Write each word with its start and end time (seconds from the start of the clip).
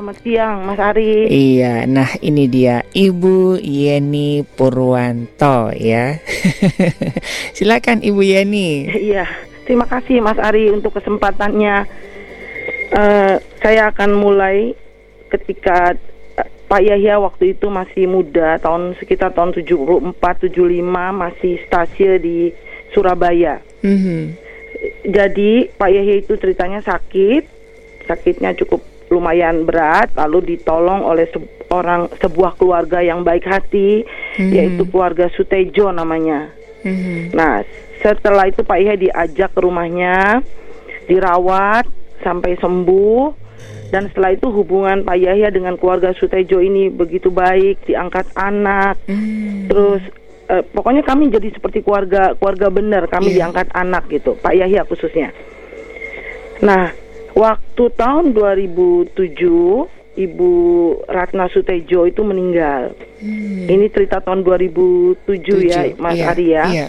Selamat 0.00 0.24
siang, 0.24 0.64
Mas 0.64 0.80
Ari. 0.80 1.28
Iya, 1.28 1.84
nah 1.84 2.08
ini 2.24 2.48
dia 2.48 2.80
Ibu 2.88 3.60
Yeni 3.60 4.40
Purwanto 4.48 5.76
ya. 5.76 6.16
Silakan 7.60 8.00
Ibu 8.00 8.24
Yeni. 8.24 8.88
Iya, 8.88 9.28
terima 9.68 9.84
kasih 9.84 10.24
Mas 10.24 10.40
Ari 10.40 10.72
untuk 10.72 10.96
kesempatannya. 10.96 11.84
Uh, 12.96 13.44
saya 13.60 13.92
akan 13.92 14.16
mulai 14.16 14.72
ketika 15.36 15.92
uh, 15.92 16.48
Pak 16.64 16.80
Yahya 16.80 17.20
waktu 17.20 17.52
itu 17.52 17.68
masih 17.68 18.08
muda, 18.08 18.56
tahun 18.56 18.96
sekitar 18.96 19.36
tahun 19.36 19.52
74 19.52 20.16
75 20.16 20.80
masih 21.12 21.60
stasiun 21.68 22.16
di 22.24 22.56
Surabaya. 22.96 23.60
Mm 23.84 23.98
-hmm. 24.00 24.20
Jadi 25.12 25.68
Pak 25.76 25.92
Yahya 25.92 26.24
itu 26.24 26.40
ceritanya 26.40 26.80
sakit, 26.80 27.44
sakitnya 28.08 28.56
cukup 28.56 28.89
lumayan 29.10 29.66
berat 29.66 30.14
lalu 30.14 30.54
ditolong 30.56 31.02
oleh 31.02 31.26
seorang 31.30 32.06
sebuah 32.22 32.54
keluarga 32.54 33.02
yang 33.02 33.26
baik 33.26 33.42
hati 33.44 34.06
mm-hmm. 34.06 34.50
yaitu 34.54 34.82
keluarga 34.86 35.26
Sutejo 35.34 35.90
namanya. 35.90 36.50
Mm-hmm. 36.86 37.34
Nah, 37.36 37.60
setelah 38.00 38.48
itu 38.48 38.64
Pak 38.64 38.78
Ihe 38.80 38.94
diajak 39.10 39.52
ke 39.52 39.60
rumahnya 39.60 40.40
dirawat 41.10 41.84
sampai 42.22 42.54
sembuh 42.56 43.50
dan 43.90 44.06
setelah 44.10 44.38
itu 44.38 44.46
hubungan 44.54 45.02
Pak 45.02 45.18
Yahya 45.18 45.50
dengan 45.50 45.74
keluarga 45.74 46.14
Sutejo 46.14 46.62
ini 46.62 46.86
begitu 46.88 47.28
baik, 47.34 47.90
diangkat 47.90 48.30
anak. 48.38 49.02
Mm. 49.10 49.66
Terus 49.66 50.02
eh, 50.46 50.62
pokoknya 50.62 51.02
kami 51.02 51.26
jadi 51.34 51.50
seperti 51.50 51.82
keluarga 51.82 52.38
keluarga 52.38 52.70
benar, 52.70 53.10
kami 53.10 53.34
yeah. 53.34 53.42
diangkat 53.42 53.66
anak 53.74 54.06
gitu, 54.06 54.38
Pak 54.38 54.54
Yahya 54.54 54.86
khususnya. 54.86 55.34
Nah, 56.62 56.94
Waktu 57.40 57.84
tahun 57.96 58.36
2007 58.36 59.16
Ibu 60.20 60.52
Ratna 61.08 61.48
Sutejo 61.48 62.04
itu 62.04 62.20
meninggal. 62.20 62.92
Hmm. 63.16 63.64
Ini 63.64 63.88
cerita 63.88 64.20
tahun 64.20 64.44
2007 64.44 65.24
Tujuh. 65.24 65.58
ya, 65.64 65.96
Mas 65.96 66.20
iya, 66.20 66.26
Ari 66.28 66.46
ya. 66.52 66.64
Iya. 66.68 66.86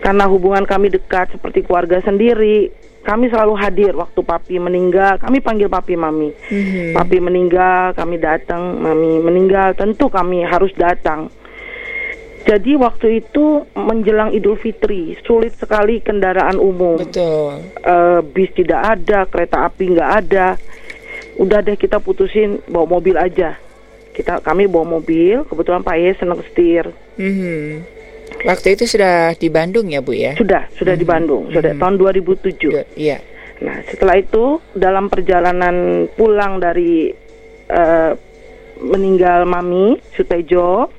Karena 0.00 0.24
hubungan 0.30 0.64
kami 0.64 0.88
dekat 0.88 1.34
seperti 1.36 1.66
keluarga 1.66 2.00
sendiri, 2.00 2.72
kami 3.04 3.28
selalu 3.28 3.54
hadir 3.58 3.92
waktu 3.92 4.20
papi 4.24 4.56
meninggal. 4.56 5.20
Kami 5.20 5.44
panggil 5.44 5.68
papi 5.68 5.98
mami. 5.98 6.32
Hmm. 6.48 6.96
Papi 6.96 7.18
meninggal, 7.20 7.92
kami 7.92 8.16
datang. 8.16 8.80
Mami 8.80 9.20
meninggal, 9.20 9.76
tentu 9.76 10.08
kami 10.08 10.46
harus 10.48 10.72
datang. 10.78 11.28
Jadi 12.48 12.80
waktu 12.80 13.20
itu 13.20 13.68
menjelang 13.76 14.32
Idul 14.32 14.56
Fitri 14.56 15.20
sulit 15.20 15.52
sekali 15.60 16.00
kendaraan 16.00 16.56
umum. 16.56 16.96
Betul. 16.96 17.60
Uh, 17.84 18.24
bis 18.24 18.48
tidak 18.56 18.96
ada, 18.96 19.28
kereta 19.28 19.68
api 19.68 19.92
nggak 19.92 20.10
ada. 20.24 20.56
Udah 21.36 21.60
deh 21.60 21.76
kita 21.76 22.00
putusin 22.00 22.64
bawa 22.64 22.96
mobil 22.96 23.20
aja. 23.20 23.60
Kita 24.16 24.40
kami 24.40 24.64
bawa 24.64 24.96
mobil. 24.96 25.44
Kebetulan 25.44 25.84
Pak 25.84 25.96
Ye 26.00 26.10
senang 26.16 26.40
setir. 26.40 26.88
Mm-hmm. 27.20 27.60
Waktu 28.48 28.80
itu 28.80 28.88
sudah 28.88 29.36
di 29.36 29.52
Bandung 29.52 29.92
ya 29.92 30.00
Bu 30.00 30.16
ya? 30.16 30.32
Sudah, 30.32 30.72
sudah 30.72 30.96
mm-hmm. 30.96 31.04
di 31.04 31.06
Bandung. 31.06 31.44
Sudah 31.52 31.76
mm-hmm. 31.76 31.84
tahun 31.84 32.96
2007. 32.96 32.96
Iya. 32.96 33.18
Nah 33.60 33.76
setelah 33.92 34.16
itu 34.16 34.56
dalam 34.72 35.12
perjalanan 35.12 36.08
pulang 36.16 36.64
dari 36.64 37.12
uh, 37.68 38.16
meninggal 38.80 39.44
Mami 39.44 40.00
Sutejo 40.16 40.96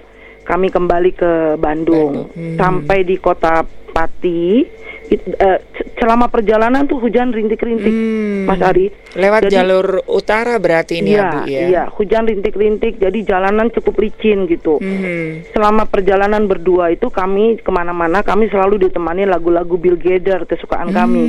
kami 0.49 0.73
kembali 0.73 1.11
ke 1.13 1.31
Bandung, 1.61 2.25
Bandung. 2.25 2.33
Hmm. 2.33 2.57
sampai 2.57 3.05
di 3.05 3.21
kota 3.21 3.61
Pati 3.89 4.65
it, 5.09 5.21
uh, 5.41 5.59
selama 5.97 6.29
perjalanan 6.29 6.85
tuh 6.85 7.01
hujan 7.01 7.33
rintik-rintik 7.33 7.89
hmm. 7.89 8.45
Mas 8.45 8.61
Ari 8.61 8.93
lewat 9.17 9.49
jadi, 9.49 9.61
jalur 9.61 10.05
utara 10.05 10.61
berarti 10.61 11.01
ini 11.01 11.17
iya, 11.17 11.19
ya 11.19 11.29
Bu 11.29 11.39
ya 11.49 11.59
iya 11.65 11.83
hujan 11.89 12.23
rintik-rintik 12.29 13.01
jadi 13.01 13.19
jalanan 13.25 13.73
cukup 13.73 13.99
licin 13.99 14.45
gitu 14.45 14.77
hmm. 14.79 15.51
selama 15.51 15.89
perjalanan 15.89 16.45
berdua 16.45 16.93
itu 16.93 17.09
kami 17.09 17.57
ke 17.59 17.71
mana-mana 17.73 18.21
kami 18.21 18.47
selalu 18.53 18.87
ditemani 18.87 19.25
lagu-lagu 19.25 19.75
Bill 19.75 19.97
Gader 19.97 20.45
kesukaan 20.45 20.93
hmm. 20.93 20.97
kami 20.97 21.25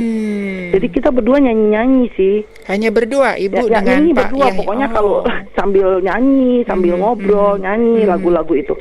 jadi 0.71 0.87
kita 0.87 1.09
berdua 1.11 1.41
nyanyi-nyanyi 1.41 2.05
sih 2.15 2.35
hanya 2.69 2.93
berdua 2.93 3.35
Ibu 3.35 3.67
ya, 3.67 3.81
ya 3.81 3.81
dengan 3.83 4.01
ya, 4.05 4.13
Pak 4.13 4.15
berdua 4.29 4.45
ya, 4.45 4.53
pokoknya 4.55 4.87
oh. 4.87 4.93
kalau 4.93 5.15
sambil 5.57 5.87
nyanyi 5.99 6.63
sambil 6.69 6.93
hmm. 6.95 7.01
ngobrol 7.01 7.53
hmm. 7.57 7.63
nyanyi 7.65 8.01
hmm. 8.05 8.09
lagu-lagu 8.09 8.53
itu 8.55 8.75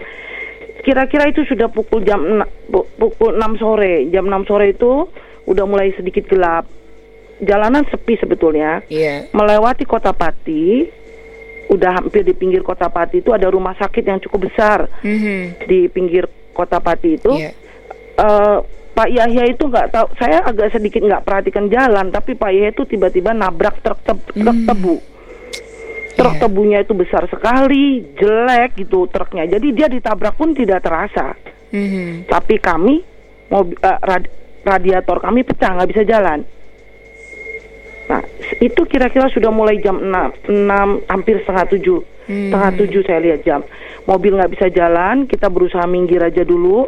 kira-kira 0.81 1.29
itu 1.29 1.45
sudah 1.47 1.69
pukul 1.69 2.05
jam 2.05 2.45
pukul 2.71 3.37
6 3.37 3.61
sore. 3.61 4.09
Jam 4.13 4.27
6 4.27 4.49
sore 4.49 4.73
itu 4.75 5.09
udah 5.49 5.65
mulai 5.69 5.93
sedikit 5.97 6.27
gelap. 6.29 6.67
Jalanan 7.41 7.89
sepi 7.89 8.21
sebetulnya. 8.21 8.85
Yeah. 8.93 9.33
Melewati 9.33 9.89
Kota 9.89 10.13
Pati, 10.13 10.85
udah 11.73 11.91
hampir 11.97 12.21
di 12.25 12.37
pinggir 12.37 12.61
Kota 12.61 12.93
Pati 12.93 13.25
itu 13.25 13.33
ada 13.33 13.49
rumah 13.49 13.73
sakit 13.77 14.05
yang 14.05 14.21
cukup 14.21 14.53
besar. 14.53 14.89
Mm 15.01 15.17
-hmm. 15.17 15.41
Di 15.65 15.81
pinggir 15.89 16.29
Kota 16.53 16.81
Pati 16.81 17.11
itu. 17.17 17.33
Yeah. 17.33 17.53
Iya. 17.57 18.21
Uh, 18.21 18.59
Pak 18.91 19.09
Yahya 19.09 19.49
itu 19.49 19.65
nggak 19.65 19.97
tahu, 19.97 20.07
saya 20.21 20.45
agak 20.45 20.77
sedikit 20.77 21.01
nggak 21.01 21.25
perhatikan 21.25 21.73
jalan, 21.73 22.13
tapi 22.13 22.37
Pak 22.37 22.51
Yahya 22.53 22.75
itu 22.75 22.85
tiba-tiba 22.85 23.33
nabrak 23.33 23.81
truk, 23.81 23.97
te 24.05 24.13
truk 24.13 24.59
mm. 24.61 24.67
tebu 24.69 24.97
truk 26.21 26.37
yeah. 26.37 26.43
tebunya 26.45 26.79
itu 26.85 26.93
besar 26.93 27.25
sekali, 27.33 28.13
jelek 28.13 28.77
gitu 28.77 29.09
truknya. 29.09 29.49
Jadi 29.49 29.73
dia 29.73 29.89
ditabrak 29.89 30.37
pun 30.37 30.53
tidak 30.53 30.85
terasa. 30.85 31.33
Mm-hmm. 31.73 32.29
Tapi 32.29 32.55
kami 32.61 33.01
mobil 33.49 33.77
uh, 33.81 33.99
rad, 34.05 34.29
radiator 34.61 35.25
kami 35.25 35.41
pecah 35.49 35.73
nggak 35.73 35.91
bisa 35.97 36.03
jalan. 36.05 36.45
Nah 38.13 38.21
itu 38.61 38.83
kira-kira 38.85 39.33
sudah 39.33 39.49
mulai 39.49 39.81
jam 39.81 39.97
6, 39.97 40.51
6 40.53 41.09
hampir 41.09 41.41
setengah 41.41 41.67
tujuh, 41.73 41.99
mm-hmm. 42.05 42.51
setengah 42.53 42.71
tujuh 42.85 43.03
saya 43.09 43.21
lihat 43.25 43.41
jam. 43.41 43.65
Mobil 44.05 44.37
nggak 44.37 44.53
bisa 44.53 44.67
jalan, 44.69 45.25
kita 45.25 45.49
berusaha 45.49 45.89
minggir 45.89 46.21
aja 46.21 46.45
dulu 46.45 46.85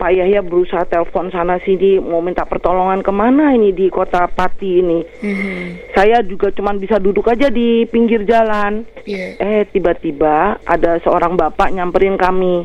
Pak 0.00 0.16
Yahya 0.16 0.40
berusaha 0.40 0.88
telepon 0.88 1.28
sana 1.28 1.60
sini 1.60 2.00
mau 2.00 2.24
minta 2.24 2.48
pertolongan 2.48 3.04
ke 3.04 3.12
mana 3.12 3.52
ini 3.52 3.76
di 3.76 3.92
kota 3.92 4.24
Pati 4.32 4.80
ini. 4.80 5.04
Mm-hmm. 5.04 5.92
Saya 5.92 6.24
juga 6.24 6.48
cuma 6.56 6.72
bisa 6.72 6.96
duduk 6.96 7.28
aja 7.28 7.52
di 7.52 7.84
pinggir 7.84 8.24
jalan. 8.24 8.88
Yeah. 9.04 9.36
Eh 9.36 9.68
tiba-tiba 9.68 10.56
ada 10.64 10.96
seorang 11.04 11.36
bapak 11.36 11.76
nyamperin 11.76 12.16
kami. 12.16 12.64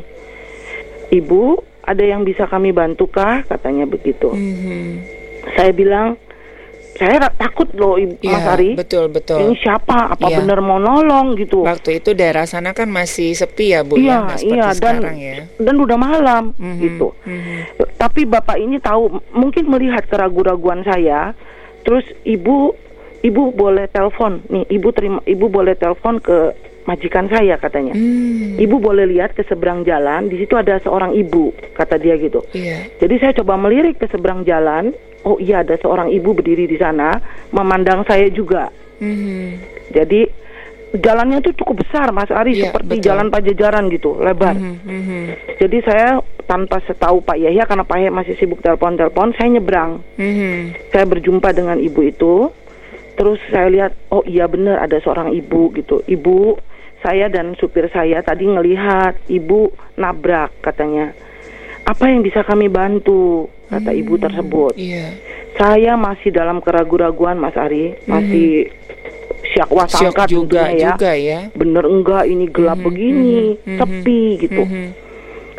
Ibu, 1.12 1.60
ada 1.84 2.00
yang 2.00 2.24
bisa 2.24 2.48
kami 2.48 2.72
bantukah? 2.72 3.44
Katanya 3.44 3.84
begitu. 3.84 4.32
Mm-hmm. 4.32 4.84
Saya 5.60 5.76
bilang 5.76 6.16
saya 6.96 7.28
takut 7.36 7.68
loh 7.76 8.00
Ibu 8.00 8.18
ya, 8.24 8.40
Mas 8.40 8.46
Ari. 8.56 8.70
Betul 8.74 9.12
betul. 9.12 9.40
Ini 9.44 9.54
siapa? 9.60 10.16
Apa 10.16 10.26
ya. 10.32 10.40
benar 10.40 10.58
mau 10.64 10.80
nolong 10.80 11.36
gitu? 11.36 11.62
Waktu 11.62 12.00
itu 12.00 12.16
daerah 12.16 12.48
sana 12.48 12.72
kan 12.72 12.88
masih 12.88 13.36
sepi 13.36 13.76
ya 13.76 13.84
Bu 13.84 14.00
iya, 14.00 14.24
ya. 14.40 14.40
Iya 14.40 14.66
dan 14.80 14.96
ya. 15.16 15.44
dan 15.60 15.76
udah 15.76 15.98
malam 16.00 16.56
mm-hmm, 16.56 16.80
gitu. 16.80 17.08
Mm-hmm. 17.28 17.58
Tapi 18.00 18.24
bapak 18.24 18.56
ini 18.56 18.80
tahu 18.80 19.20
mungkin 19.36 19.68
melihat 19.68 20.08
keraguan-raguan 20.08 20.82
saya. 20.82 21.36
Terus 21.84 22.02
ibu 22.26 22.74
ibu 23.22 23.42
boleh 23.54 23.86
telepon 23.90 24.42
nih 24.50 24.64
ibu 24.70 24.88
terima 24.94 25.18
ibu 25.26 25.46
boleh 25.50 25.74
telepon 25.74 26.22
ke 26.22 26.54
majikan 26.86 27.26
saya 27.26 27.58
katanya. 27.58 27.92
Hmm. 27.92 28.56
Ibu 28.56 28.78
boleh 28.78 29.04
lihat 29.10 29.34
ke 29.34 29.42
seberang 29.44 29.82
jalan, 29.82 30.30
di 30.30 30.38
situ 30.40 30.54
ada 30.54 30.78
seorang 30.80 31.12
ibu, 31.18 31.52
kata 31.74 31.98
dia 31.98 32.14
gitu. 32.16 32.40
Yeah. 32.54 32.86
Jadi 33.02 33.14
saya 33.20 33.32
coba 33.42 33.58
melirik 33.58 33.98
ke 33.98 34.06
seberang 34.08 34.46
jalan, 34.46 34.94
oh 35.26 35.36
iya 35.42 35.66
ada 35.66 35.74
seorang 35.76 36.14
ibu 36.14 36.32
berdiri 36.32 36.70
di 36.70 36.78
sana, 36.78 37.18
memandang 37.50 38.06
saya 38.06 38.30
juga. 38.30 38.70
Hmm. 39.02 39.58
Jadi 39.90 40.46
jalannya 40.96 41.42
itu 41.42 41.52
cukup 41.58 41.82
besar, 41.82 42.14
Mas 42.14 42.30
Ari, 42.30 42.56
yeah, 42.56 42.70
seperti 42.70 43.02
betul. 43.02 43.04
jalan 43.04 43.28
Pajajaran 43.28 43.84
gitu, 43.90 44.10
lebar. 44.22 44.54
Hmm. 44.54 44.78
Hmm. 44.86 45.34
Jadi 45.58 45.78
saya 45.82 46.22
tanpa 46.46 46.78
setahu 46.86 47.26
Pak 47.26 47.42
Yahya 47.42 47.66
karena 47.66 47.82
Pak 47.82 47.96
Yahya 47.98 48.12
masih 48.14 48.34
sibuk 48.38 48.62
telepon-telepon, 48.62 49.34
saya 49.34 49.58
nyebrang. 49.58 50.00
Hmm. 50.14 50.72
Saya 50.94 51.04
berjumpa 51.04 51.50
dengan 51.50 51.82
ibu 51.82 52.00
itu. 52.06 52.34
Terus 53.16 53.40
saya 53.48 53.72
lihat, 53.72 53.92
oh 54.12 54.20
iya 54.28 54.44
benar 54.44 54.84
ada 54.84 55.00
seorang 55.00 55.32
ibu 55.32 55.72
gitu. 55.72 56.04
Ibu 56.04 56.60
saya 57.06 57.30
dan 57.30 57.54
supir 57.54 57.86
saya 57.94 58.18
tadi 58.26 58.50
ngelihat 58.50 59.30
ibu 59.30 59.70
nabrak 59.94 60.50
katanya. 60.58 61.14
Apa 61.86 62.10
yang 62.10 62.26
bisa 62.26 62.42
kami 62.42 62.66
bantu? 62.66 63.46
Kata 63.70 63.94
hmm, 63.94 64.00
ibu 64.02 64.14
tersebut. 64.18 64.74
Iya. 64.74 65.14
Saya 65.54 65.94
masih 65.94 66.34
dalam 66.34 66.58
keraguan-raguan 66.58 67.38
Mas 67.38 67.54
Ari, 67.54 67.94
masih 68.10 68.66
hmm. 68.66 69.46
siak 69.54 69.70
wasangka 69.70 70.26
juga 70.26 70.66
ya. 70.74 70.98
Juga 70.98 71.14
ya. 71.14 71.46
Bener 71.54 71.86
enggak 71.86 72.26
ini 72.26 72.50
gelap 72.50 72.82
hmm, 72.82 72.86
begini, 72.90 73.38
hmm, 73.54 73.62
hmm 73.62 73.78
sepi 73.78 74.22
hmm, 74.26 74.38
gitu. 74.42 74.62
Hmm. 74.66 74.88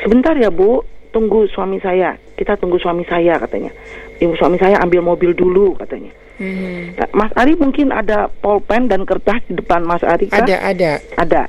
Sebentar 0.04 0.36
ya 0.36 0.52
Bu, 0.52 0.84
tunggu 1.18 1.50
suami 1.50 1.82
saya. 1.82 2.14
Kita 2.38 2.54
tunggu 2.62 2.78
suami 2.78 3.02
saya 3.10 3.42
katanya. 3.42 3.74
Ibu 4.22 4.38
suami 4.38 4.62
saya 4.62 4.78
ambil 4.86 5.02
mobil 5.02 5.34
dulu 5.34 5.74
katanya. 5.82 6.14
Hmm. 6.38 6.94
Nah, 6.94 7.10
Mas 7.18 7.34
Ari 7.34 7.58
mungkin 7.58 7.90
ada 7.90 8.30
polpen 8.30 8.86
dan 8.86 9.10
kertas 9.10 9.42
di 9.50 9.58
depan 9.58 9.82
Mas 9.82 10.06
Ari 10.06 10.30
kah? 10.30 10.46
Ada, 10.46 10.62
ada. 10.62 10.92
Ada. 11.18 11.44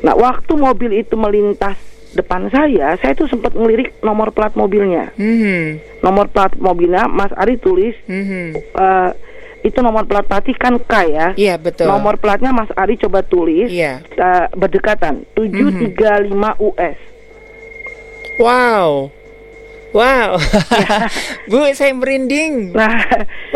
Nah, 0.00 0.16
waktu 0.16 0.56
mobil 0.56 1.04
itu 1.04 1.12
melintas 1.20 1.76
depan 2.16 2.48
saya, 2.48 2.96
saya 2.96 3.12
tuh 3.12 3.28
sempat 3.28 3.52
ngelirik 3.52 4.00
nomor 4.00 4.32
plat 4.32 4.56
mobilnya. 4.56 5.12
Hmm. 5.20 5.76
Nomor 6.00 6.32
plat 6.32 6.56
mobilnya 6.56 7.04
Mas 7.04 7.28
Ari 7.36 7.60
tulis 7.60 7.92
hmm. 8.08 8.56
uh, 8.72 9.12
itu 9.60 9.84
nomor 9.84 10.08
plat 10.08 10.24
Pati 10.24 10.56
kan 10.56 10.80
K 10.80 10.92
ya. 11.12 11.26
Iya 11.36 11.54
betul. 11.60 11.92
Nomor 11.92 12.16
platnya 12.16 12.54
Mas 12.56 12.72
Ari 12.72 12.96
coba 12.96 13.20
tulis. 13.20 13.68
Iya. 13.68 14.00
Uh, 14.16 14.46
berdekatan 14.56 15.28
735 15.36 16.32
mm-hmm. 16.32 16.64
US. 16.64 16.98
Wow. 18.38 19.10
Wow, 19.88 20.36
ya. 20.68 21.08
Bu, 21.50 21.64
saya 21.72 21.96
merinding. 21.96 22.76
Nah, 22.76 22.92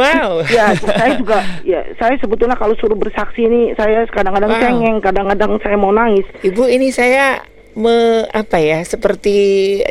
wow. 0.01 0.41
ya, 0.57 0.73
saya 0.81 1.13
juga, 1.21 1.45
ya, 1.61 1.85
saya 2.01 2.17
sebetulnya 2.17 2.57
kalau 2.57 2.73
suruh 2.81 2.97
bersaksi 2.97 3.45
ini, 3.45 3.77
saya 3.77 4.09
kadang-kadang 4.09 4.49
wow. 4.49 4.63
cengeng, 4.65 4.99
kadang-kadang 5.05 5.61
saya 5.61 5.77
mau 5.77 5.93
nangis. 5.93 6.25
Ibu, 6.41 6.73
ini 6.73 6.89
saya 6.89 7.45
me 7.73 8.29
apa 8.37 8.61
ya 8.61 8.85
seperti 8.85 9.37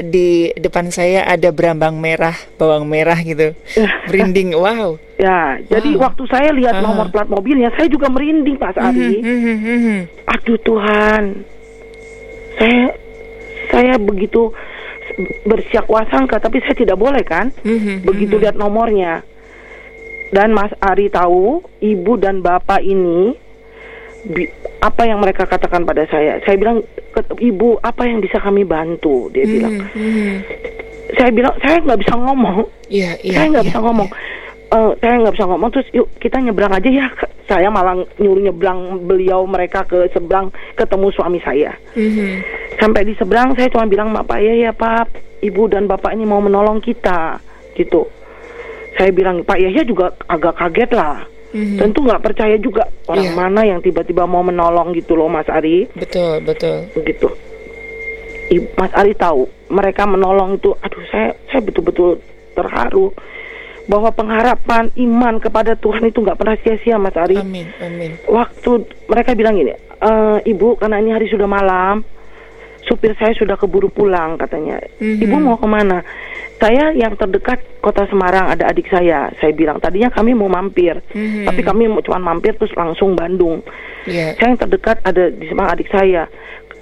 di 0.05 0.53
depan 0.53 0.93
saya 0.93 1.25
ada 1.25 1.49
berambang 1.49 1.97
merah 1.97 2.37
bawang 2.53 2.85
merah 2.85 3.17
gitu 3.25 3.57
merinding 4.05 4.53
wow 4.53 5.01
ya 5.17 5.57
jadi 5.65 5.97
wow. 5.97 6.05
waktu 6.05 6.23
saya 6.29 6.53
lihat 6.53 6.77
uh. 6.77 6.85
nomor 6.85 7.09
plat 7.09 7.25
mobilnya 7.25 7.73
saya 7.73 7.89
juga 7.89 8.05
merinding 8.13 8.53
Pak 8.61 8.77
Ari 8.77 9.25
mm 9.25 9.39
-hmm. 9.41 9.99
aduh 10.29 10.61
Tuhan 10.61 11.41
saya 12.61 12.85
saya 13.73 13.93
begitu 13.97 14.53
bersiak 15.47 15.87
tapi 16.41 16.57
saya 16.63 16.75
tidak 16.75 16.97
boleh 16.97 17.23
kan? 17.25 17.51
Mm 17.65 17.79
-hmm, 17.79 17.95
begitu 18.05 18.35
-hmm. 18.37 18.43
lihat 18.47 18.55
nomornya. 18.55 19.23
Dan 20.31 20.55
Mas 20.55 20.71
Ari 20.79 21.11
tahu 21.11 21.59
ibu 21.83 22.15
dan 22.15 22.39
bapak 22.39 22.79
ini 22.87 23.35
apa 24.81 25.01
yang 25.05 25.19
mereka 25.19 25.43
katakan 25.45 25.83
pada 25.83 26.05
saya. 26.07 26.39
Saya 26.45 26.55
bilang 26.57 26.79
ibu 27.41 27.77
apa 27.81 28.07
yang 28.07 28.21
bisa 28.21 28.39
kami 28.39 28.63
bantu? 28.63 29.27
Dia 29.33 29.45
hmm, 29.45 29.53
bilang. 29.53 29.75
hmm. 29.91 30.33
saya 31.19 31.29
bilang 31.35 31.53
saya 31.59 31.77
nggak 31.83 31.99
bisa 31.99 32.13
ngomong. 32.15 32.59
Yeah, 32.87 33.19
yeah, 33.21 33.35
saya 33.35 33.45
nggak 33.51 33.65
yeah, 33.65 33.71
bisa 33.75 33.79
ngomong. 33.83 34.09
Yeah. 34.09 34.39
uh, 34.71 34.91
saya 35.03 35.13
nggak 35.19 35.35
bisa 35.35 35.45
ngomong 35.51 35.69
terus 35.75 35.87
yuk 35.91 36.07
kita 36.17 36.37
nyebrang 36.39 36.73
aja 36.73 36.89
ya. 36.89 37.07
Saya 37.51 37.67
malah 37.67 37.99
nyuruh 38.15 38.41
nyebrang 38.47 39.03
beliau 39.03 39.43
mereka 39.43 39.83
ke 39.83 40.07
seberang 40.15 40.49
ketemu 40.79 41.07
suami 41.11 41.39
saya. 41.43 41.75
Mm-hmm. 41.99 42.31
Sampai 42.81 43.05
di 43.05 43.13
seberang 43.13 43.53
saya 43.53 43.69
cuma 43.69 43.85
bilang 43.85 44.09
pak 44.09 44.39
ya 44.41 44.53
ya 44.57 44.71
pak. 44.73 45.29
Ibu 45.41 45.69
dan 45.69 45.85
bapak 45.85 46.17
ini 46.17 46.25
mau 46.25 46.41
menolong 46.41 46.81
kita. 46.81 47.37
Gitu. 47.77 48.09
Saya 48.97 49.13
bilang 49.13 49.45
pak 49.45 49.61
Yahya 49.61 49.85
juga 49.85 50.17
agak 50.25 50.57
kaget 50.57 50.91
lah. 50.97 51.29
Mm-hmm. 51.51 51.83
tentu 51.83 51.99
nggak 52.07 52.23
percaya 52.23 52.55
juga 52.63 52.87
orang 53.11 53.27
yeah. 53.27 53.35
mana 53.35 53.61
yang 53.67 53.83
tiba-tiba 53.83 54.23
mau 54.23 54.39
menolong 54.39 54.95
gitu 54.95 55.19
loh 55.19 55.27
Mas 55.27 55.51
Ari. 55.51 55.83
Betul 55.91 56.39
betul. 56.47 56.87
Begitu. 56.95 57.27
Mas 58.79 58.91
Ari 58.95 59.11
tahu 59.19 59.51
mereka 59.67 60.07
menolong 60.07 60.55
itu 60.55 60.71
aduh 60.79 61.03
saya 61.11 61.35
saya 61.51 61.59
betul-betul 61.59 62.23
terharu 62.55 63.11
bahwa 63.91 64.15
pengharapan 64.15 64.95
iman 64.95 65.43
kepada 65.43 65.75
Tuhan 65.75 66.07
itu 66.07 66.23
nggak 66.23 66.39
pernah 66.39 66.55
sia-sia 66.63 66.95
Mas 66.95 67.19
Ari. 67.19 67.35
Amin 67.43 67.67
amin. 67.83 68.15
Waktu 68.31 68.87
mereka 69.11 69.35
bilang 69.35 69.59
gini 69.59 69.75
e, 69.75 70.11
ibu 70.47 70.79
karena 70.79 71.03
ini 71.03 71.11
hari 71.11 71.27
sudah 71.27 71.51
malam 71.51 72.07
supir 72.91 73.15
saya 73.15 73.31
sudah 73.31 73.55
keburu 73.55 73.87
pulang 73.87 74.35
katanya. 74.35 74.83
Mm-hmm. 74.99 75.23
Ibu 75.23 75.35
mau 75.39 75.55
ke 75.55 75.67
mana? 75.71 76.03
Saya 76.59 76.91
yang 76.91 77.15
terdekat 77.15 77.63
kota 77.79 78.03
Semarang 78.11 78.51
ada 78.51 78.67
adik 78.67 78.91
saya. 78.91 79.31
Saya 79.39 79.55
bilang 79.55 79.79
tadinya 79.79 80.11
kami 80.11 80.35
mau 80.35 80.51
mampir, 80.51 80.99
mm-hmm. 80.99 81.47
tapi 81.47 81.61
kami 81.63 81.87
mau 81.87 82.03
cuma 82.03 82.19
mampir 82.19 82.59
terus 82.59 82.75
langsung 82.75 83.15
Bandung. 83.15 83.63
Yeah. 84.03 84.35
Saya 84.35 84.53
yang 84.53 84.59
terdekat 84.59 84.99
ada 85.07 85.31
di 85.31 85.47
Semarang 85.47 85.79
adik 85.79 85.87
saya. 85.87 86.27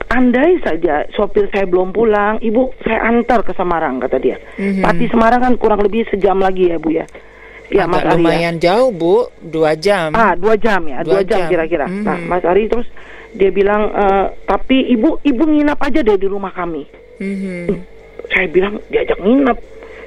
Andai 0.09 0.57
saja 0.65 1.06
sopir 1.13 1.45
saya 1.53 1.69
belum 1.69 1.94
pulang, 1.94 2.41
ibu 2.41 2.73
saya 2.81 3.06
antar 3.06 3.45
ke 3.45 3.53
Semarang 3.53 4.01
kata 4.01 4.17
dia. 4.17 4.41
Mm-hmm. 4.57 4.81
Pati 4.81 5.06
Semarang 5.13 5.41
kan 5.45 5.53
kurang 5.61 5.85
lebih 5.85 6.09
sejam 6.09 6.41
lagi 6.41 6.73
ya 6.73 6.81
bu 6.81 6.89
ya. 6.89 7.06
Ya, 7.69 7.85
Mas 7.85 8.01
Ari, 8.01 8.17
lumayan 8.17 8.57
ya. 8.57 8.73
jauh 8.73 8.89
bu, 8.89 9.29
dua 9.45 9.77
jam. 9.77 10.09
Ah, 10.17 10.33
dua 10.33 10.57
jam 10.57 10.81
ya, 10.89 11.06
dua, 11.06 11.21
dua 11.21 11.29
jam 11.29 11.45
kira-kira. 11.45 11.85
Mm 11.85 12.01
-hmm. 12.01 12.06
Nah, 12.09 12.17
Mas 12.25 12.41
Ari 12.41 12.65
terus 12.65 12.89
dia 13.35 13.49
bilang 13.53 13.93
e, 13.93 14.05
tapi 14.49 14.89
ibu 14.89 15.21
ibu 15.21 15.43
nginap 15.45 15.77
aja 15.85 16.01
deh 16.01 16.17
di 16.17 16.27
rumah 16.29 16.53
kami. 16.53 16.85
Mm-hmm. 17.19 17.67
saya 18.31 18.47
bilang 18.47 18.79
diajak 18.87 19.19
nginap 19.19 19.59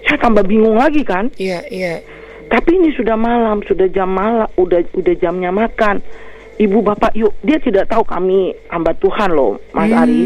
saya 0.09 0.17
tambah 0.17 0.45
bingung 0.49 0.81
lagi 0.81 1.05
kan? 1.05 1.29
Iya 1.37 1.61
yeah, 1.61 1.63
iya. 1.69 1.85
Yeah. 1.85 1.99
tapi 2.49 2.77
ini 2.81 2.93
sudah 2.97 3.17
malam 3.21 3.61
sudah 3.69 3.89
jam 3.93 4.13
malam 4.13 4.49
udah 4.57 4.81
udah 4.97 5.15
jamnya 5.21 5.53
makan. 5.53 6.01
Ibu 6.53 6.85
bapak 6.85 7.17
yuk 7.17 7.33
dia 7.43 7.57
tidak 7.61 7.89
tahu 7.89 8.05
kami 8.05 8.53
hamba 8.69 8.93
Tuhan 9.01 9.33
loh 9.33 9.61
Mas 9.77 9.89
mm-hmm. 9.89 10.03
Ari. 10.03 10.23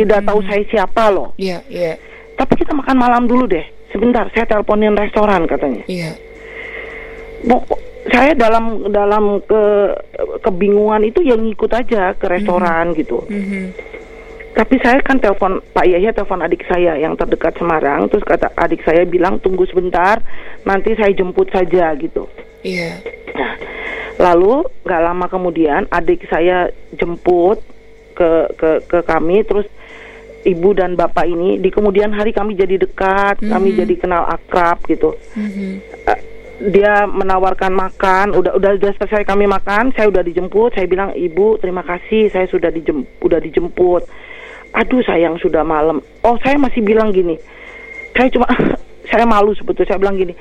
Tidak 0.00 0.20
tahu 0.24 0.40
saya 0.44 0.62
siapa 0.68 1.12
loh. 1.12 1.36
Iya 1.36 1.60
yeah, 1.60 1.60
iya. 1.68 1.84
Yeah. 1.92 1.96
tapi 2.40 2.56
kita 2.56 2.72
makan 2.72 2.96
malam 2.96 3.22
dulu 3.28 3.44
deh. 3.50 3.64
Sebentar 3.90 4.30
saya 4.32 4.46
teleponin 4.46 4.96
restoran 4.96 5.44
katanya. 5.44 5.82
Iya 5.90 6.16
saya 8.08 8.32
dalam 8.32 8.88
dalam 8.88 9.44
ke 9.44 9.62
kebingungan 10.40 11.04
itu 11.04 11.20
yang 11.20 11.44
ngikut 11.44 11.68
aja 11.68 12.16
ke 12.16 12.26
restoran 12.32 12.88
mm 12.88 12.92
-hmm. 12.96 13.00
gitu. 13.04 13.18
Mm 13.28 13.42
-hmm. 13.44 13.64
Tapi 14.50 14.76
saya 14.82 14.98
kan 15.04 15.20
telepon 15.20 15.62
Pak 15.70 15.86
Yahya 15.86 16.10
telepon 16.16 16.42
adik 16.42 16.64
saya 16.66 16.98
yang 16.98 17.14
terdekat 17.14 17.54
Semarang, 17.60 18.08
terus 18.10 18.24
kata 18.24 18.50
adik 18.56 18.82
saya 18.82 19.06
bilang 19.06 19.38
tunggu 19.38 19.62
sebentar, 19.68 20.18
nanti 20.66 20.96
saya 20.96 21.12
jemput 21.14 21.52
saja 21.52 21.92
gitu. 22.00 22.26
Iya. 22.64 22.98
Yeah. 22.98 23.36
Nah, 23.36 23.52
lalu 24.18 24.66
nggak 24.82 25.02
lama 25.06 25.26
kemudian 25.30 25.86
adik 25.92 26.24
saya 26.26 26.72
jemput 26.96 27.62
ke 28.16 28.30
ke 28.56 28.70
ke 28.90 28.98
kami, 29.06 29.44
terus 29.46 29.68
ibu 30.42 30.72
dan 30.72 30.96
bapak 30.96 31.28
ini 31.28 31.60
di 31.60 31.68
kemudian 31.68 32.10
hari 32.16 32.32
kami 32.32 32.56
jadi 32.56 32.80
dekat, 32.80 33.38
mm 33.38 33.44
-hmm. 33.44 33.52
kami 33.54 33.68
jadi 33.76 33.94
kenal 34.00 34.24
akrab 34.24 34.80
gitu. 34.88 35.14
Mm 35.36 35.48
-hmm 35.52 35.72
dia 36.60 37.08
menawarkan 37.08 37.72
makan 37.72 38.36
udah 38.36 38.52
udah 38.52 38.76
udah 38.76 38.92
selesai 39.00 39.24
kami 39.24 39.48
makan 39.48 39.96
saya 39.96 40.12
udah 40.12 40.20
dijemput 40.20 40.76
saya 40.76 40.84
bilang 40.84 41.16
ibu 41.16 41.56
terima 41.56 41.80
kasih 41.80 42.28
saya 42.28 42.44
sudah 42.44 42.68
dijem 42.68 43.08
udah 43.24 43.40
dijemput. 43.40 44.04
Aduh 44.70 45.02
sayang 45.02 45.34
sudah 45.40 45.66
malam. 45.66 45.98
Oh 46.22 46.36
saya 46.44 46.60
masih 46.60 46.84
bilang 46.84 47.16
gini 47.16 47.40
saya 48.12 48.28
cuma 48.28 48.46
saya 49.10 49.24
malu 49.24 49.56
sebetulnya 49.56 49.96
saya 49.96 50.00
bilang 50.04 50.20
gini 50.20 50.36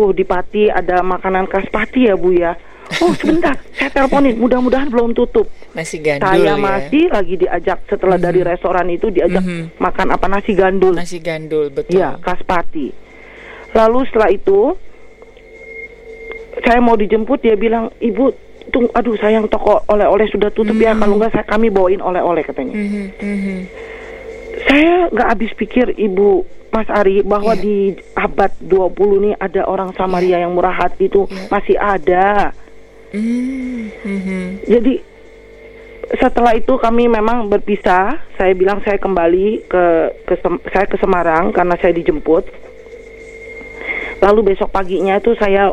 oh 0.00 0.10
di 0.16 0.24
Pati 0.24 0.72
ada 0.72 1.04
makanan 1.04 1.44
khas 1.44 1.68
Pati 1.68 2.08
ya 2.08 2.16
bu 2.16 2.32
ya? 2.32 2.56
Oh 3.04 3.12
sebentar 3.12 3.54
saya 3.76 3.92
teleponin 3.92 4.40
mudah-mudahan 4.40 4.88
belum 4.88 5.12
tutup. 5.12 5.44
Nasi 5.76 6.00
gandul 6.00 6.24
saya 6.24 6.56
ya? 6.56 6.58
masih 6.58 7.04
lagi 7.12 7.34
diajak 7.36 7.84
setelah 7.84 8.16
mm 8.16 8.24
-hmm. 8.24 8.32
dari 8.32 8.40
restoran 8.48 8.86
itu 8.88 9.06
diajak 9.12 9.44
mm 9.44 9.52
-hmm. 9.52 9.64
makan 9.76 10.06
apa 10.16 10.26
nasi 10.26 10.52
gandul. 10.56 10.96
Nasi 10.96 11.20
gandul 11.20 11.68
betul. 11.68 12.00
Ya 12.00 12.16
khas 12.16 12.40
Pati. 12.48 12.88
Lalu 13.76 13.98
setelah 14.08 14.32
itu 14.32 14.74
saya 16.64 16.78
mau 16.82 16.96
dijemput 16.96 17.40
dia 17.42 17.56
bilang 17.56 17.92
ibu 18.00 18.32
tung 18.70 18.86
aduh 18.94 19.16
sayang 19.18 19.50
toko 19.50 19.82
oleh-oleh 19.90 20.30
sudah 20.30 20.52
tutup 20.52 20.76
mm 20.76 20.82
-hmm. 20.84 20.94
ya 20.94 21.00
kalau 21.00 21.14
enggak 21.18 21.32
saya 21.34 21.46
kami 21.48 21.68
bawain 21.72 22.02
oleh-oleh 22.02 22.42
katanya 22.44 22.74
mm 22.76 22.88
-hmm. 22.88 23.58
saya 24.68 24.94
nggak 25.10 25.28
habis 25.36 25.50
pikir 25.56 25.86
ibu 25.96 26.46
Mas 26.70 26.86
Ari 26.86 27.26
bahwa 27.26 27.58
yeah. 27.58 27.62
di 27.66 27.76
abad 28.14 28.54
20 28.62 29.18
ini 29.18 29.30
ada 29.34 29.66
orang 29.66 29.90
Samaria 29.98 30.38
yeah. 30.38 30.40
yang 30.46 30.54
murah 30.54 30.70
hati 30.70 31.10
itu 31.10 31.26
yeah. 31.26 31.50
masih 31.50 31.76
ada 31.80 32.54
mm 33.10 33.90
-hmm. 34.06 34.44
jadi 34.70 34.94
setelah 36.10 36.58
itu 36.58 36.74
kami 36.74 37.06
memang 37.06 37.46
berpisah. 37.46 38.18
Saya 38.34 38.50
bilang 38.58 38.82
saya 38.82 38.98
kembali 38.98 39.70
ke, 39.70 39.84
ke 40.26 40.34
saya 40.74 40.86
ke 40.90 40.98
Semarang 40.98 41.54
karena 41.54 41.78
saya 41.78 41.94
dijemput. 41.94 42.50
Lalu 44.18 44.52
besok 44.52 44.74
paginya 44.74 45.22
itu 45.22 45.38
saya 45.38 45.70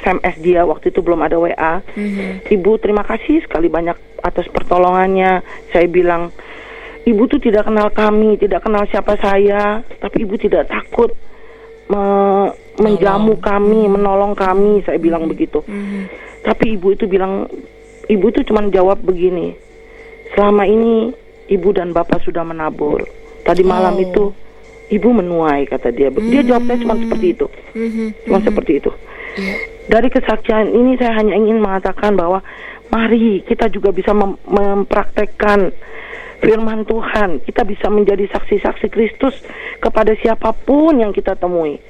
SMS 0.00 0.36
dia 0.40 0.64
waktu 0.64 0.88
itu 0.88 1.04
belum 1.04 1.20
ada 1.20 1.36
WA. 1.36 1.84
Mm-hmm. 1.84 2.48
Ibu 2.48 2.70
terima 2.80 3.04
kasih 3.04 3.44
sekali 3.44 3.68
banyak 3.68 4.24
atas 4.24 4.48
pertolongannya. 4.48 5.44
Saya 5.68 5.86
bilang 5.86 6.32
ibu 7.04 7.22
tuh 7.28 7.36
tidak 7.36 7.68
kenal 7.68 7.92
kami, 7.92 8.40
tidak 8.40 8.64
kenal 8.64 8.88
siapa 8.88 9.20
saya, 9.20 9.84
tapi 10.00 10.24
ibu 10.24 10.40
tidak 10.40 10.72
takut 10.72 11.12
me- 11.92 12.52
menjamu 12.80 13.36
kami, 13.36 13.84
mm-hmm. 13.84 13.94
menolong 14.00 14.32
kami. 14.32 14.80
Saya 14.88 14.96
bilang 14.96 15.28
mm-hmm. 15.28 15.36
begitu. 15.36 15.60
Mm-hmm. 15.68 16.02
Tapi 16.40 16.64
ibu 16.80 16.88
itu 16.96 17.04
bilang 17.04 17.44
ibu 18.08 18.24
itu 18.32 18.40
cuma 18.48 18.64
jawab 18.72 19.04
begini. 19.04 19.52
Selama 20.32 20.64
ini 20.64 21.12
ibu 21.52 21.68
dan 21.76 21.92
bapak 21.92 22.24
sudah 22.24 22.40
menabur. 22.40 23.04
Tadi 23.44 23.60
malam 23.60 23.98
oh. 23.98 24.04
itu 24.04 24.24
ibu 24.88 25.08
menuai 25.12 25.68
kata 25.68 25.92
dia. 25.92 26.08
Dia 26.08 26.40
jawabnya 26.40 26.76
cuma 26.80 26.94
seperti 26.96 27.26
itu. 27.36 27.46
Mm-hmm. 27.76 28.08
Cuma 28.24 28.40
mm-hmm. 28.40 28.48
seperti 28.48 28.72
itu. 28.80 28.90
Yeah. 29.38 29.69
Dari 29.88 30.08
kesaksian 30.12 30.74
ini 30.74 30.98
saya 31.00 31.16
hanya 31.16 31.38
ingin 31.38 31.62
mengatakan 31.62 32.18
bahwa 32.18 32.44
mari 32.92 33.40
kita 33.46 33.70
juga 33.72 33.94
bisa 33.94 34.12
mem 34.12 34.36
mempraktekkan 34.44 35.72
firman 36.42 36.84
Tuhan. 36.84 37.44
Kita 37.44 37.62
bisa 37.64 37.88
menjadi 37.88 38.26
saksi-saksi 38.28 38.88
Kristus 38.90 39.36
kepada 39.78 40.12
siapa 40.18 40.52
pun 40.52 41.00
yang 41.00 41.12
kita 41.14 41.36
temui 41.38 41.80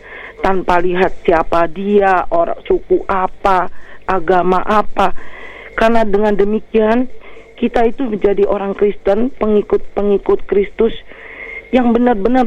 tanpa 0.41 0.81
lihat 0.81 1.21
siapa 1.23 1.69
dia, 1.69 2.27
orang 2.33 2.61
suku 2.65 3.05
apa, 3.07 3.69
agama 4.09 4.61
apa. 4.65 5.15
Karena 5.77 6.05
dengan 6.05 6.35
demikian 6.35 7.09
kita 7.61 7.85
itu 7.89 8.09
menjadi 8.09 8.49
orang 8.49 8.73
Kristen, 8.73 9.29
pengikut-pengikut 9.37 10.49
Kristus 10.49 10.97
yang 11.71 11.95
benar-benar 11.95 12.47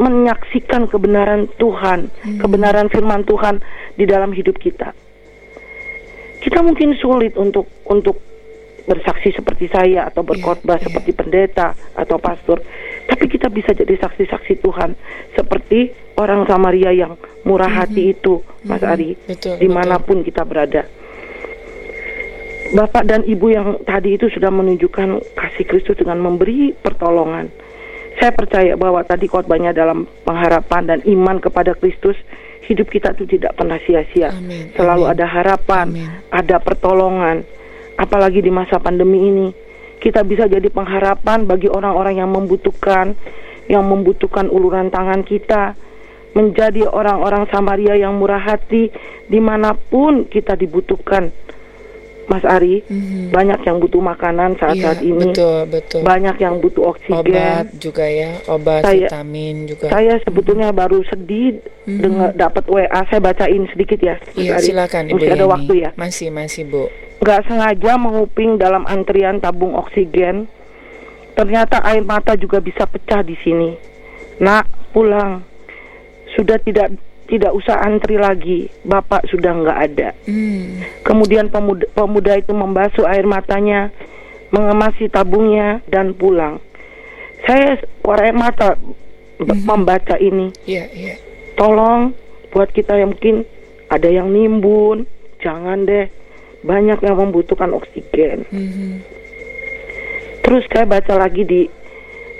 menyaksikan 0.00 0.88
kebenaran 0.88 1.48
Tuhan, 1.60 2.08
hmm. 2.08 2.40
kebenaran 2.40 2.88
firman 2.88 3.24
Tuhan 3.28 3.60
di 3.96 4.04
dalam 4.08 4.32
hidup 4.32 4.56
kita. 4.56 4.92
kita 6.44 6.60
mungkin 6.60 6.92
sulit 7.00 7.40
untuk 7.40 7.64
untuk 7.88 8.20
bersaksi 8.84 9.32
seperti 9.32 9.64
saya 9.72 10.12
atau 10.12 10.20
berkhotbah 10.20 10.76
Iya, 10.76 10.80
iya. 10.80 10.86
seperti 10.92 11.10
pendeta 11.16 11.72
atau 11.96 12.20
pastor, 12.20 12.60
tapi 13.08 13.32
kita 13.32 13.48
bisa 13.48 13.72
jadi 13.72 13.96
saksi-saksi 13.96 14.60
Tuhan 14.60 14.92
seperti 15.32 15.88
orang 16.20 16.44
Samaria 16.44 16.92
yang 16.92 17.16
murah 17.48 17.72
hati 17.72 18.12
itu, 18.12 18.44
Mas 18.68 18.84
Mhm. 18.84 18.92
Ari, 18.92 19.10
Betul, 19.24 19.56
di 19.56 19.68
mana 19.72 19.96
pun 20.04 20.20
kita 20.20 20.44
berada. 20.44 20.84
Bapak 22.76 23.04
dan 23.08 23.22
Ibu 23.24 23.46
yang 23.48 23.68
tadi 23.88 24.20
itu 24.20 24.28
sudah 24.28 24.50
menunjukkan 24.52 25.36
kasih 25.36 25.64
Kristus 25.64 25.96
dengan 25.96 26.20
memberi 26.20 26.76
pertolongan. 26.76 27.63
Saya 28.18 28.30
percaya 28.30 28.78
bahwa 28.78 29.02
tadi 29.02 29.26
khotbahnya 29.26 29.74
dalam 29.74 30.06
pengharapan 30.22 30.82
dan 30.86 30.98
iman 31.02 31.42
kepada 31.42 31.74
Kristus, 31.74 32.14
hidup 32.64 32.88
kita 32.88 33.12
itu 33.18 33.26
tidak 33.38 33.58
pernah 33.58 33.76
sia-sia. 33.82 34.32
Selalu 34.74 35.04
amin. 35.08 35.12
ada 35.18 35.26
harapan, 35.26 35.86
Amin. 35.90 36.08
ada 36.30 36.56
pertolongan. 36.62 37.44
Apalagi 37.94 38.42
di 38.42 38.50
masa 38.50 38.78
pandemi 38.78 39.18
ini, 39.18 39.48
kita 40.02 40.26
bisa 40.26 40.50
jadi 40.50 40.66
pengharapan 40.70 41.46
bagi 41.46 41.70
orang-orang 41.70 42.18
yang 42.18 42.30
membutuhkan, 42.30 43.14
yang 43.70 43.86
membutuhkan 43.86 44.50
uluran 44.50 44.90
tangan 44.90 45.22
kita, 45.22 45.78
menjadi 46.34 46.90
orang-orang 46.90 47.46
Samaria 47.48 47.94
yang 47.94 48.18
murah 48.18 48.42
hati 48.42 48.90
di 49.30 49.38
mana 49.38 49.72
pun 49.78 50.26
kita 50.26 50.58
dibutuhkan. 50.58 51.30
Mas 52.26 52.44
Ari, 52.44 52.80
Mhm. 52.86 53.30
banyak 53.30 53.60
yang 53.62 53.76
butuh 53.78 54.00
makanan 54.00 54.56
saat-saat 54.56 54.98
Iya, 55.00 55.08
ini, 55.12 55.30
betul 55.30 55.58
betul. 55.68 56.00
banyak 56.02 56.36
yang 56.40 56.54
butuh 56.58 56.82
oksigen. 56.90 57.20
Obat 57.20 57.66
juga 57.76 58.04
ya, 58.04 58.30
obat 58.48 58.82
Saya- 58.82 59.06
vitamin 59.06 59.56
juga. 59.68 59.86
Saya 59.88 60.14
sebetulnya 60.24 60.68
baru 60.70 61.04
sedih 61.04 61.60
Mhm. 61.84 62.00
dengar 62.00 62.30
dapat 62.32 62.64
WA. 62.66 63.00
Saya 63.06 63.20
bacain 63.20 63.64
sedikit 63.68 64.00
ya. 64.00 64.16
Mas 64.18 64.34
Iya 64.34 64.52
Ari. 64.56 64.66
silakan 64.66 65.04
Ibu 65.08 65.16
Masih 65.20 65.32
ada 65.32 65.46
waktu 65.46 65.72
ya. 65.78 65.90
Masih 65.94 66.28
masih 66.28 66.62
Bu. 66.64 66.88
nggak 67.20 67.40
sengaja 67.48 67.92
menguping 67.96 68.56
dalam 68.56 68.84
antrian 68.84 69.40
tabung 69.40 69.72
oksigen. 69.74 70.44
Ternyata 71.34 71.82
air 71.82 72.04
mata 72.04 72.36
juga 72.36 72.60
bisa 72.60 72.84
pecah 72.84 73.20
di 73.20 73.34
sini. 73.40 73.74
Nak, 74.38 74.92
pulang. 74.92 75.42
Sudah 76.34 76.58
tidak 76.58 76.94
tidak 77.24 77.52
usah 77.56 77.80
antri 77.80 78.20
lagi. 78.20 78.68
Bapak 78.84 79.28
sudah 79.28 79.52
nggak 79.52 79.78
ada. 79.90 80.08
Hmm. 80.28 80.84
Kemudian 81.02 81.48
pemuda, 81.48 81.88
pemuda 81.92 82.36
itu 82.36 82.52
membasuh 82.52 83.08
air 83.08 83.24
matanya, 83.24 83.88
mengemasi 84.52 85.08
tabungnya 85.08 85.80
dan 85.88 86.12
pulang. 86.12 86.60
Saya 87.44 87.80
air 88.20 88.36
mata 88.36 88.76
b- 89.40 89.62
membaca 89.64 90.16
ini. 90.20 90.52
Iya 90.64 90.84
iya. 90.92 91.14
Tolong 91.56 92.12
buat 92.52 92.70
kita 92.70 92.96
yang 92.96 93.12
mungkin 93.16 93.44
ada 93.88 94.08
yang 94.08 94.32
nimbun, 94.32 95.04
jangan 95.40 95.84
deh. 95.84 96.08
Banyak 96.64 97.04
yang 97.04 97.16
membutuhkan 97.20 97.76
oksigen. 97.76 98.48
Mhm. 98.48 99.04
Terus 100.40 100.64
saya 100.72 100.84
baca 100.88 101.16
lagi 101.20 101.44
di 101.44 101.62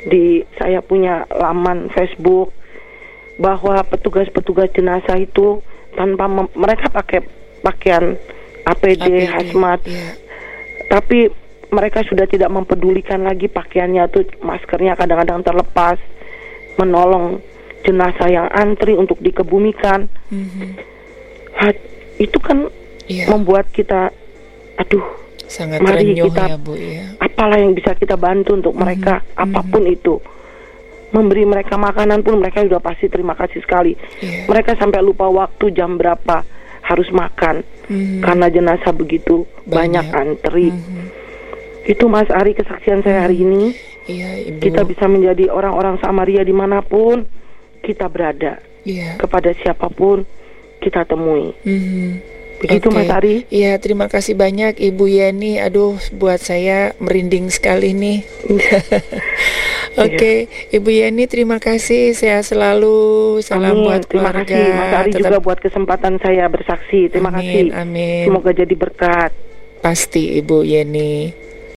di 0.04 0.44
saya 0.60 0.84
punya 0.84 1.24
laman 1.32 1.88
Facebook 1.92 2.52
bahwa 3.36 3.82
petugas-petugas 3.82 4.70
jenazah 4.70 5.16
itu 5.16 5.58
tanpa 5.92 6.26
mem- 6.26 6.54
mereka 6.54 6.86
pakai 6.88 7.22
pakaian 7.60 8.14
APD, 8.64 9.02
APD, 9.02 9.06
hazmat, 9.26 9.80
Iya. 9.82 10.10
tapi 10.88 11.28
mereka 11.68 12.02
sudah 12.02 12.24
tidak 12.24 12.48
mempedulikan 12.48 13.20
lagi 13.20 13.46
pakaiannya 13.46 14.06
tuh 14.08 14.22
maskernya 14.40 14.94
kadang-kadang 14.94 15.42
terlepas 15.42 15.98
menolong 16.76 17.42
jenazah 17.82 18.28
yang 18.28 18.46
antri 18.48 18.94
untuk 18.94 19.18
dikebumikan. 19.18 20.06
Mhm. 20.28 20.68
Ha- 21.54 21.82
itu 22.16 22.38
kan 22.38 22.70
Iya. 23.04 23.28
membuat 23.28 23.68
kita 23.68 24.10
aduh 24.76 25.04
Sangat 25.44 25.78
mari 25.78 26.14
kita- 26.16 26.48
ya 26.48 26.56
Bu 26.56 26.72
ya. 26.72 27.14
apalah 27.20 27.58
yang 27.58 27.72
bisa 27.72 27.92
kita 27.92 28.16
bantu 28.16 28.54
untuk 28.54 28.72
mereka 28.72 29.22
apa 29.34 29.60
pun 29.62 29.84
itu 29.84 30.18
memberi 31.14 31.46
mereka 31.46 31.78
makanan 31.78 32.20
pun 32.20 32.36
mereka 32.36 32.60
sudah 32.60 32.82
pasti 32.82 33.06
terima 33.06 33.32
kasih 33.32 33.62
sekali 33.62 33.94
Iya. 34.18 34.44
mereka 34.44 34.74
sampai 34.74 34.98
lupa 34.98 35.24
waktu 35.24 35.70
jam 35.70 35.94
berapa 35.94 36.42
harus 36.82 37.06
makan 37.08 37.62
Mhm. 37.86 38.20
karena 38.20 38.46
jenazah 38.48 38.90
begitu 38.90 39.46
banyak, 39.64 40.04
Banyak. 40.04 40.20
antri 40.42 40.68
Mhm. 40.68 41.04
itu 41.86 42.04
Mas 42.04 42.28
Ari 42.28 42.52
kesaksian 42.52 43.00
saya 43.00 43.24
hari 43.24 43.40
ini 43.40 43.72
Iya 44.04 44.52
Ibu. 44.52 44.60
kita 44.60 44.82
bisa 44.82 45.06
menjadi 45.06 45.48
orang-orang 45.48 45.96
Samaria 45.96 46.42
di 46.42 46.52
mana 46.52 46.82
pun 46.82 47.24
kita 47.80 48.04
berada 48.06 48.60
Iya. 48.82 49.16
kepada 49.16 49.54
siapa 49.54 49.88
pun 49.88 50.26
kita 50.76 51.04
temui 51.04 51.56
Mhm. 51.62 52.08
begitu 52.56 52.88
Oke. 52.88 52.96
Mas 52.96 53.08
Ari 53.10 53.34
Iya, 53.48 53.76
terima 53.76 54.06
kasih 54.06 54.32
banyak 54.34 54.76
Ibu 54.78 55.04
Yani. 55.04 55.56
Aduh, 55.58 55.96
buat 56.12 56.38
saya 56.38 56.92
merinding 56.98 57.48
sekali 57.48 57.92
nih. 57.92 58.18
Oke, 59.96 60.32
Ibu 60.70 60.88
Yani 60.90 61.24
terima 61.24 61.56
kasih. 61.56 62.10
Sehat 62.12 62.44
selalu. 62.44 63.38
Salam 63.40 63.78
Amin. 63.78 63.84
buat 63.84 64.02
terima 64.04 64.30
keluarga. 64.30 64.42
kasih 64.44 64.72
Mas 64.72 64.92
Ari 64.92 65.10
Tetap- 65.10 65.20
juga 65.22 65.36
buat 65.38 65.58
kesempatan 65.58 66.14
saya 66.18 66.44
bersaksi 66.46 67.00
terima 67.08 67.30
amin, 67.30 67.38
kasih 67.38 67.62
Amin. 67.76 68.24
semoga 68.26 68.50
jadi 68.50 68.74
berkat 68.74 69.30
Pasti 69.78 70.40
Ibu 70.40 70.64
Yani. 70.64 71.43